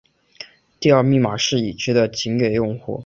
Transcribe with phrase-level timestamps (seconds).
[0.79, 2.99] 第二密码是已知的仅给用户。